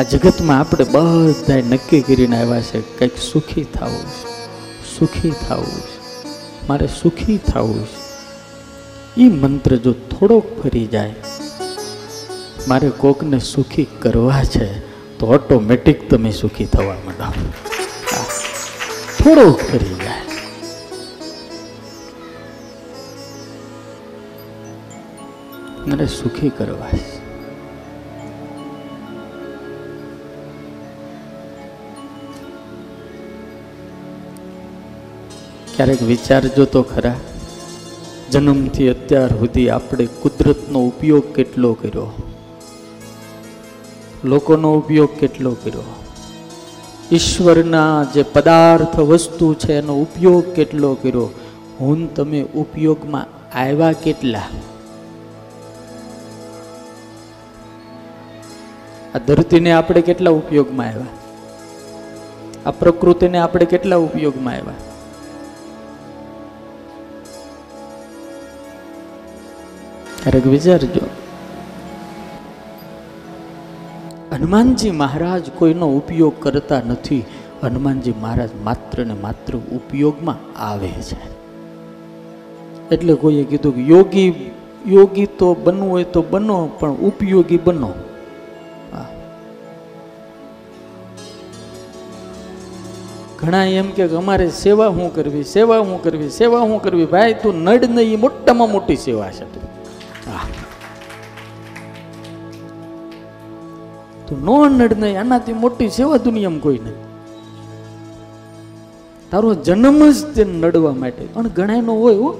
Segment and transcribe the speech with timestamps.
[0.00, 4.04] આ જગતમાં આપણે બધા નક્કી કરીને આવ્યા છે, કંઈક સુખી થવું
[4.96, 5.80] સુખી થવું
[6.68, 9.20] મારે સુખી થવું છે.
[9.20, 11.14] એ મંત્ર જો થોડોક ફરી જાય,
[12.68, 14.68] મારે કોકને સુખી કરવા છે,
[15.18, 17.28] તો ઓટોમેટિક તમે સુખી થવા માંડો.
[19.18, 20.24] થોડોક ફરી જાય.
[25.86, 27.25] મારે સુખી કરવા છે.
[35.76, 37.14] ક્યારેક વિચારજો તો ખરા.
[38.30, 42.22] જન્મથી અત્યાર સુધી આપણે કુદરતનો ઉપયોગ કેટલો કર્યો?
[44.24, 45.94] લોકોનો ઉપયોગ કેટલો કર્યો?
[47.12, 51.30] ઈશ્વરના જે પદાર્થ વસ્તુ છે એનો ઉપયોગ કેટલો કર્યો?
[51.80, 53.26] હું તમે ઉપયોગમાં
[53.58, 54.42] આવ્યા કેટલા?
[59.14, 61.06] આ ધરતીને આપણે કેટલા ઉપયોગમાં આવ્યા?
[62.66, 64.95] આ પ્રકૃતિને આપણે કેટલા ઉપયોગમાં આવ્યા?
[70.26, 71.00] ક્યારેક વિચારજો.
[74.32, 77.24] હનુમાનજી મહારાજ કોઈનો ઉપયોગ કરતા નથી.
[77.62, 81.16] હનુમાનજી મહારાજ માત્ર ને માત્ર ઉપયોગમાં આવે છે.
[82.90, 84.50] એટલે કોઈએ કીધું કે યોગી
[84.86, 87.90] યોગી તો બનવું હોય તો બનો, પણ ઉપયોગી બનો.
[93.38, 97.04] ઘણા એમ કે અમારે સેવા શું કરવી, સેવા શું કરવી, સેવા શું કરવી.
[97.04, 99.85] ભાઈ, તું નડ નહીં મોટામાં મોટી સેવા છે તું.
[104.28, 107.06] તું નો નડ નહીં આનાથી મોટી સેવા દુનિયામાં કોઈ નહીં
[109.30, 111.24] તારો જન્મ જ તે નડવા માટે.
[111.24, 112.34] પણ ઘણાયનો હોય હો.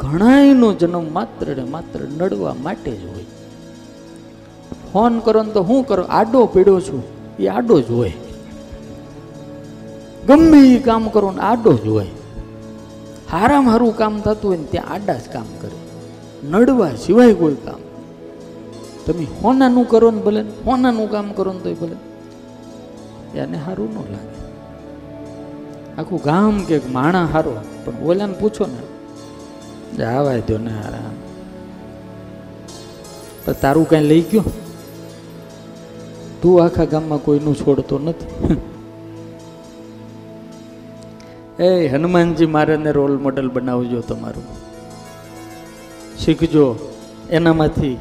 [0.00, 3.24] ઘણાયનો જન્મ માત્ર ને માત્ર નડવા માટે જ હોય.
[4.92, 6.02] ફોન કરો ને તો હું કરો?
[6.02, 7.02] આડો પીડ્યો છું.
[7.38, 8.12] એ આડો જ હોય.
[10.26, 12.06] ગમે એ કામ કરો ને આડો જ હોય.
[13.32, 15.76] હારામાં હારું કામ થતું હોય ને ત્યાં આડા જ કામ કરે.
[16.48, 17.85] નડવા સિવાય કોઈ કામ
[19.06, 21.96] તમે હોનાનું કરો ને ભલે, હોનાનું કામ કરો ને તોય ભલે.
[23.40, 24.34] એને સારું ન લાગે.
[25.98, 27.52] આખું ગામ કે માણા હારો,
[27.84, 31.10] પણ ઓલાને પૂછો ને આવાય દો ને હારા
[33.44, 34.44] પણ તારું કાંઈ લઈ ગયો?
[36.42, 38.56] તું આખા ગામમાં કોઈનું છોડતો નથી.
[41.64, 44.46] એ હનુમાનજી મારાને રોલ મોડલ બનાવજો તમારું.
[46.18, 46.64] શીખજો,
[47.30, 47.94] એનામાંથી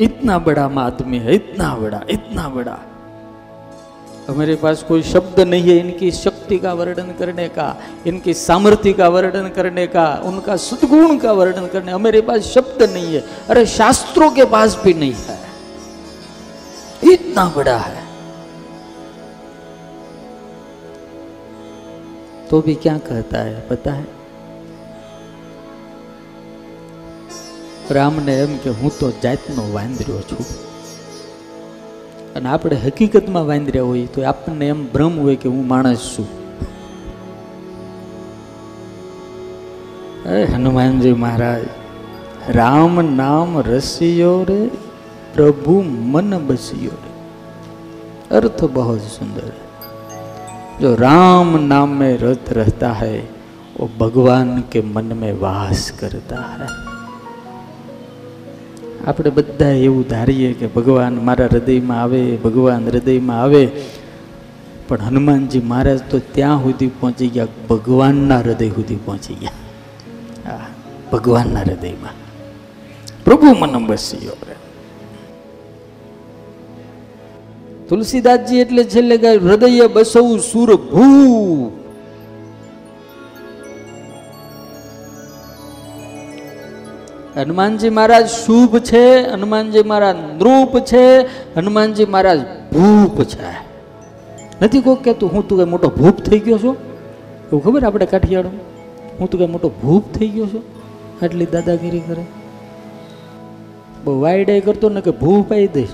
[0.00, 2.78] इतना बड़ा आदमी है, इतना बड़ा इतना बड़ा।
[4.28, 9.08] हमारे पास कोई शब्द नहीं है इनकी शक्ति का वर्णन करने का, इनकी सामर्थ्य का
[9.08, 14.30] वर्णन करने का, उनका सद्गुण का वर्णन करने हमारे पास शब्द नहीं है। अरे शास्त्रों
[14.30, 15.38] के पास भी नहीं है।
[17.12, 18.04] इतना बड़ा है।
[22.50, 24.19] तो भी क्या कहता है, पता है?
[27.89, 30.43] રામને એમ કે હું તો જાતનો વાંદર્યો છું
[32.35, 36.29] અને આપણે હકીકતમાં વાંદર્યા હોઈએ તો આપણને એમ ભ્રમ હોય કે હું માણસ છું
[40.27, 41.65] અરે હનુમાનજી મહારાજ
[42.51, 44.61] રામ નામ રસિયો રે
[45.33, 45.75] પ્રભુ
[46.13, 47.15] મન બસિયો રે
[48.31, 53.17] अर्थ बहुत सुंदर है जो राम नाम में रत रहता है
[53.75, 56.67] वो भगवान के मन में वास करता है
[59.06, 63.68] આપણે બધા એવું ધારીએ કે ભગવાન મારા હૃદયમાં આવે, ભગવાન હૃદયમાં આવે.
[64.88, 69.50] પણ હનુમાનજી મહારાજ તો ત્યાં સુધી પહોંચી ગયા, ભગવાનના હૃદય સુધી પહોંચી ગયા.
[70.50, 70.66] હા
[71.12, 72.20] ભગવાનના હૃદયમાં.
[73.24, 74.32] પ્રભુ મન બસ્યો
[77.88, 80.76] તુલસીદાસજી એટલે છેલ્લે હૃદય બસવું સુર
[87.36, 91.20] હનુમાનજી મહારાજ શુભ છે, હનુમાનજી મહારાજ નૃપ છે,
[91.56, 92.40] હનુમાનજી મહારાજ
[92.72, 93.70] ભૂપ છે.
[94.62, 96.76] નથી કોઈ કહેતું, હું તું કઈ મોટો ભૂપ થઈ ગયો છો?
[97.46, 98.46] એવું ખબર આપણે કાઠિયાવાડ
[99.20, 100.62] હું તું કઈ મોટો ભૂપ થઈ ગયો છો?
[101.22, 102.24] આટલી દાદાગીરી કરે.
[104.04, 105.88] બહુ વાઈડ કરતો ને કે ભૂપ આવી દઈશ.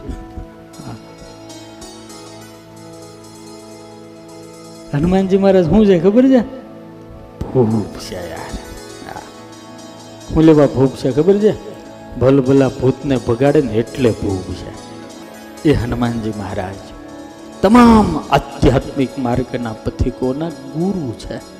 [4.94, 6.40] હનુમાનજી મહારાજ શું છે ખબર છે?
[7.54, 8.65] ભૂપ છે યાર.
[10.34, 11.54] હું લેવા ભૂખ છે, ખબર છે?
[12.20, 14.72] ભલભલા ભૂતને ભગાડે ને એટલે ભૂખ છે.
[15.64, 16.78] એ હનુમાનજી મહારાજ,
[17.62, 21.55] તમામ આધ્યાત્મિક માર્ગના પથિકોના ગુરુ છે.